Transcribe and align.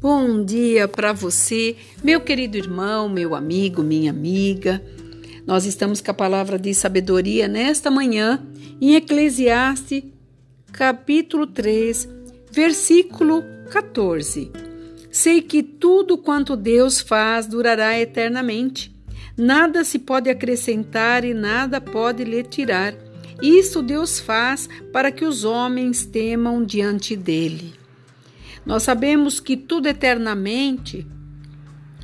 Bom 0.00 0.44
dia 0.44 0.86
para 0.86 1.12
você, 1.12 1.74
meu 2.04 2.20
querido 2.20 2.56
irmão, 2.56 3.08
meu 3.08 3.34
amigo, 3.34 3.82
minha 3.82 4.12
amiga. 4.12 4.80
Nós 5.44 5.64
estamos 5.64 6.00
com 6.00 6.12
a 6.12 6.14
palavra 6.14 6.56
de 6.56 6.72
sabedoria 6.72 7.48
nesta 7.48 7.90
manhã 7.90 8.40
em 8.80 8.94
Eclesiastes, 8.94 10.04
capítulo 10.70 11.48
3, 11.48 12.08
versículo 12.48 13.42
14. 13.72 14.52
Sei 15.10 15.42
que 15.42 15.64
tudo 15.64 16.16
quanto 16.16 16.54
Deus 16.54 17.00
faz 17.00 17.48
durará 17.48 17.98
eternamente. 17.98 18.94
Nada 19.36 19.82
se 19.82 19.98
pode 19.98 20.30
acrescentar 20.30 21.24
e 21.24 21.34
nada 21.34 21.80
pode 21.80 22.22
lhe 22.22 22.44
tirar. 22.44 22.94
Isso 23.42 23.82
Deus 23.82 24.20
faz 24.20 24.68
para 24.92 25.10
que 25.10 25.24
os 25.24 25.42
homens 25.42 26.06
temam 26.06 26.62
diante 26.62 27.16
dele. 27.16 27.87
Nós 28.68 28.82
sabemos 28.82 29.40
que 29.40 29.56
tudo 29.56 29.88
eternamente 29.88 31.06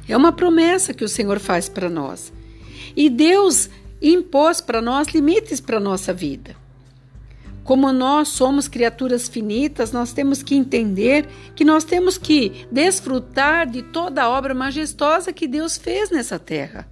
é 0.09 0.17
uma 0.17 0.33
promessa 0.33 0.95
que 0.95 1.05
o 1.05 1.09
Senhor 1.09 1.39
faz 1.39 1.69
para 1.69 1.91
nós. 1.91 2.33
E 2.97 3.11
Deus 3.11 3.69
impôs 4.01 4.63
para 4.63 4.81
nós 4.81 5.09
limites 5.09 5.61
para 5.61 5.77
a 5.77 5.81
nossa 5.81 6.11
vida. 6.11 6.57
Como 7.65 7.93
nós 7.93 8.29
somos 8.29 8.67
criaturas 8.67 9.29
finitas, 9.29 9.93
nós 9.93 10.15
temos 10.15 10.43
que 10.43 10.55
entender 10.55 11.29
que 11.55 11.67
nós 11.67 11.85
temos 11.85 12.17
que 12.17 12.67
desfrutar 12.73 13.67
de 13.67 13.83
toda 13.83 14.23
a 14.23 14.31
obra 14.31 14.55
majestosa 14.55 15.35
que 15.35 15.47
Deus 15.47 15.77
fez 15.77 16.11
nessa 16.11 16.39
terra. 16.39 16.89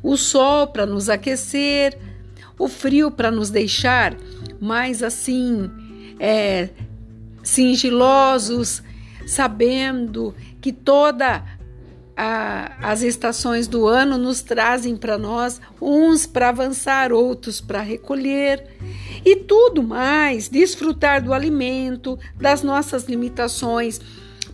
O 0.00 0.16
sol 0.16 0.68
para 0.68 0.86
nos 0.86 1.08
aquecer, 1.08 1.98
o 2.56 2.68
frio 2.68 3.10
para 3.10 3.32
nos 3.32 3.50
deixar 3.50 4.16
mais 4.60 5.02
assim, 5.02 5.68
é, 6.20 6.68
singilosos, 7.42 8.82
sabendo 9.28 10.34
que 10.58 10.72
toda 10.72 11.44
as 12.16 13.02
estações 13.02 13.68
do 13.68 13.86
ano 13.86 14.18
nos 14.18 14.42
trazem 14.42 14.96
para 14.96 15.16
nós, 15.16 15.60
uns 15.80 16.26
para 16.26 16.48
avançar, 16.48 17.12
outros 17.12 17.60
para 17.60 17.80
recolher, 17.80 18.66
e 19.24 19.36
tudo 19.36 19.82
mais, 19.82 20.48
desfrutar 20.48 21.22
do 21.22 21.32
alimento, 21.32 22.18
das 22.34 22.62
nossas 22.62 23.04
limitações, 23.04 24.00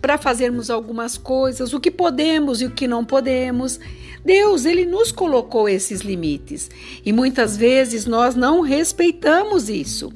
para 0.03 0.19
fazermos 0.19 0.69
algumas 0.69 1.17
coisas, 1.17 1.73
o 1.73 1.81
que 1.81 1.91
podemos 1.91 2.61
e 2.61 2.67
o 2.67 2.71
que 2.71 2.87
não 2.87 3.05
podemos. 3.05 3.81
Deus, 4.23 4.67
ele 4.67 4.85
nos 4.85 5.11
colocou 5.13 5.69
esses 5.69 6.01
limites 6.01 6.71
e 7.05 7.13
muitas 7.13 7.57
vezes 7.57 8.05
nós 8.05 8.35
não 8.35 8.61
respeitamos 8.61 9.71
isso. 9.71 10.13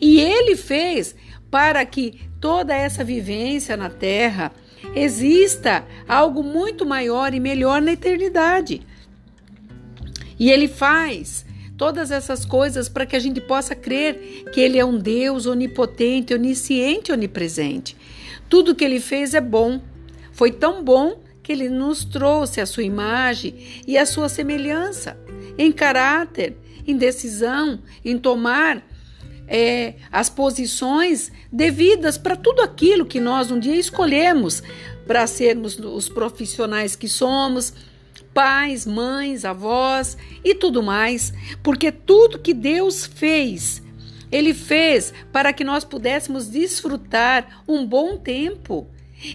E 0.00 0.20
ele 0.20 0.56
fez 0.56 1.14
para 1.50 1.84
que 1.84 2.20
toda 2.40 2.74
essa 2.74 3.02
vivência 3.02 3.76
na 3.76 3.90
Terra 3.90 4.52
exista 4.94 5.84
algo 6.08 6.42
muito 6.42 6.86
maior 6.86 7.34
e 7.34 7.40
melhor 7.40 7.80
na 7.80 7.92
eternidade. 7.92 8.82
E 10.38 10.50
Ele 10.50 10.68
faz 10.68 11.44
todas 11.76 12.10
essas 12.10 12.44
coisas 12.44 12.88
para 12.88 13.06
que 13.06 13.16
a 13.16 13.20
gente 13.20 13.40
possa 13.40 13.74
crer 13.74 14.44
que 14.52 14.60
Ele 14.60 14.78
é 14.78 14.84
um 14.84 14.98
Deus 14.98 15.46
onipotente, 15.46 16.34
onisciente, 16.34 17.12
onipresente. 17.12 17.96
Tudo 18.48 18.74
que 18.74 18.84
Ele 18.84 19.00
fez 19.00 19.34
é 19.34 19.40
bom. 19.40 19.80
Foi 20.32 20.52
tão 20.52 20.84
bom 20.84 21.20
que 21.42 21.52
Ele 21.52 21.68
nos 21.68 22.04
trouxe 22.04 22.60
a 22.60 22.66
sua 22.66 22.82
imagem 22.82 23.54
e 23.86 23.96
a 23.96 24.06
sua 24.06 24.28
semelhança 24.28 25.18
em 25.56 25.72
caráter, 25.72 26.56
em 26.86 26.96
decisão, 26.96 27.80
em 28.04 28.18
tomar 28.18 28.82
é, 29.48 29.94
as 30.12 30.28
posições 30.28 31.32
devidas 31.50 32.18
para 32.18 32.36
tudo 32.36 32.60
aquilo 32.60 33.06
que 33.06 33.18
nós 33.18 33.50
um 33.50 33.58
dia 33.58 33.76
escolhemos 33.76 34.62
para 35.06 35.26
sermos 35.26 35.78
os 35.78 36.08
profissionais 36.08 36.94
que 36.94 37.08
somos, 37.08 37.72
pais, 38.34 38.86
mães, 38.86 39.44
avós 39.44 40.16
e 40.44 40.54
tudo 40.54 40.82
mais, 40.82 41.32
porque 41.62 41.90
tudo 41.90 42.38
que 42.38 42.52
Deus 42.52 43.06
fez, 43.06 43.82
Ele 44.30 44.52
fez 44.52 45.14
para 45.32 45.52
que 45.52 45.64
nós 45.64 45.82
pudéssemos 45.82 46.46
desfrutar 46.46 47.62
um 47.66 47.86
bom 47.86 48.18
tempo 48.18 48.86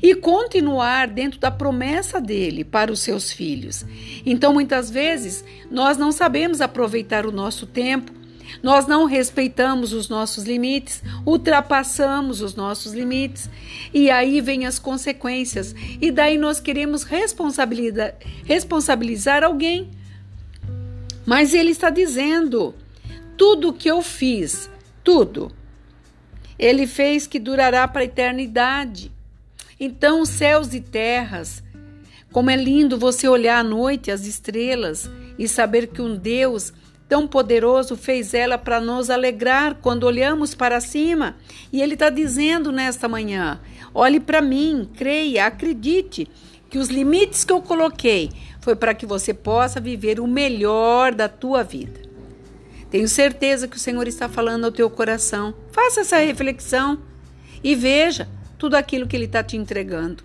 e 0.02 0.16
continuar 0.16 1.08
dentro 1.08 1.40
da 1.40 1.52
promessa 1.52 2.22
dele 2.22 2.64
para 2.64 2.92
os 2.92 3.02
seus 3.02 3.34
filhos. 3.34 3.84
Então, 4.26 4.54
muitas 4.54 4.90
vezes, 4.90 5.44
nós 5.70 5.98
não 5.98 6.12
sabemos 6.12 6.62
aproveitar 6.62 7.26
o 7.26 7.32
nosso 7.32 7.66
tempo 7.66 8.23
nós 8.62 8.88
não 8.88 9.06
respeitamos 9.06 9.94
os 9.94 10.09
nossos 10.09 10.44
limites, 10.44 11.02
ultrapassamos 11.26 12.42
os 12.42 12.56
nossos 12.56 12.94
limites, 12.94 13.50
e 13.94 14.09
aí 14.09 14.42
vem 14.42 14.66
as 14.66 14.80
consequências. 14.80 15.76
E 16.02 16.12
daí 16.12 16.38
nós 16.38 16.59
queremos 16.59 17.04
responsabilizar, 17.04 18.16
responsabilizar 18.46 19.44
alguém. 19.44 19.90
Mas 21.26 21.54
ele 21.54 21.72
está 21.72 21.90
dizendo: 21.90 22.76
tudo 23.38 23.74
que 23.74 23.90
eu 23.90 24.02
fiz, 24.02 24.70
tudo, 25.04 25.52
ele 26.58 26.86
fez 26.88 27.28
que 27.28 27.40
durará 27.40 27.88
para 27.88 28.02
a 28.02 28.06
eternidade. 28.06 29.12
Então, 29.80 30.25
céus 30.25 30.74
e 30.74 30.80
terras, 30.80 31.64
como 32.31 32.50
é 32.50 32.56
lindo 32.56 32.98
você 32.98 33.28
olhar 33.28 33.60
à 33.60 33.64
noite 33.64 34.12
as 34.12 34.25
estrelas 34.25 35.10
e 35.38 35.48
saber 35.48 35.88
que 35.88 36.02
um 36.02 36.16
Deus 36.16 36.74
tão 37.13 37.28
poderoso 37.28 37.96
fez 37.96 38.34
ela 38.34 38.57
para 38.57 38.81
nos 38.81 39.12
alegrar 39.12 39.75
quando 39.75 40.06
olhamos 40.06 40.56
para 40.56 40.81
cima. 40.81 41.35
E 41.72 41.79
Ele 41.79 41.94
está 41.94 42.09
dizendo 42.09 42.72
nesta 42.72 43.07
manhã: 43.07 43.62
olhe 43.94 44.19
para 44.19 44.41
mim, 44.41 44.90
creia, 44.97 45.46
acredite 45.46 46.28
que 46.72 46.79
os 46.79 46.90
limites 46.90 47.44
que 47.44 47.53
eu 47.53 47.62
coloquei 47.62 48.31
foi 48.59 48.75
para 48.75 48.96
que 48.96 49.06
você 49.06 49.31
possa 49.31 49.79
viver 49.79 50.19
o 50.19 50.25
melhor 50.25 51.13
da 51.13 51.29
tua 51.29 51.63
vida. 51.63 52.01
Tenho 52.90 53.07
certeza 53.07 53.68
que 53.68 53.78
o 53.78 53.80
Senhor 53.80 54.07
está 54.07 54.28
falando 54.28 54.66
ao 54.66 54.72
teu 54.72 54.90
coração. 54.90 55.53
Faça 55.72 56.01
essa 56.01 56.18
reflexão 56.18 56.97
e 57.63 57.75
veja 57.75 58.28
tudo 58.57 58.74
aquilo 58.74 59.06
que 59.06 59.16
Ele 59.16 59.25
está 59.25 59.44
te 59.44 59.56
entregando. 59.56 60.24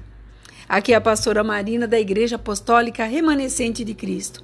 Aqui 0.66 0.94
é 0.94 0.96
a 0.96 1.02
pastora 1.02 1.44
Marina 1.44 1.86
da 1.86 2.00
Igreja 2.00 2.36
Apostólica 2.36 3.04
Remanescente 3.04 3.84
de 3.84 3.92
Cristo. 3.92 4.42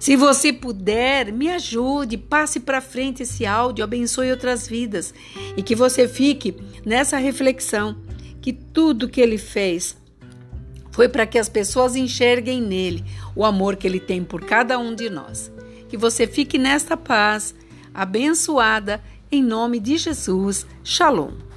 Se 0.00 0.16
você 0.16 0.50
puder, 0.50 1.30
me 1.30 1.50
ajude, 1.50 2.16
passe 2.16 2.58
para 2.58 2.80
frente 2.80 3.22
esse 3.22 3.44
áudio, 3.44 3.84
abençoe 3.84 4.30
outras 4.30 4.66
vidas 4.66 5.12
e 5.54 5.62
que 5.62 5.74
você 5.74 6.08
fique 6.08 6.56
nessa 6.86 7.18
reflexão 7.18 7.98
que 8.40 8.50
tudo 8.50 9.10
que 9.10 9.20
ele 9.20 9.36
fez 9.36 9.94
foi 10.90 11.06
para 11.06 11.26
que 11.26 11.38
as 11.38 11.50
pessoas 11.50 11.96
enxerguem 11.96 12.62
nele 12.62 13.04
o 13.36 13.44
amor 13.44 13.76
que 13.76 13.86
ele 13.86 14.00
tem 14.00 14.24
por 14.24 14.42
cada 14.46 14.78
um 14.78 14.94
de 14.94 15.10
nós. 15.10 15.52
Que 15.86 15.98
você 15.98 16.26
fique 16.26 16.56
nesta 16.56 16.96
paz, 16.96 17.54
abençoada, 17.92 19.02
em 19.30 19.42
nome 19.42 19.78
de 19.78 19.98
Jesus. 19.98 20.66
Shalom. 20.82 21.49